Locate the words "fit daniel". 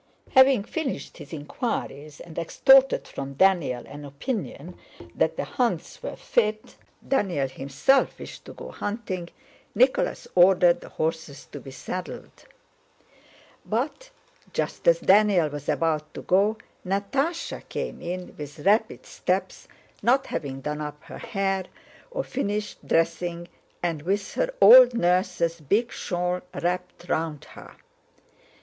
6.15-7.47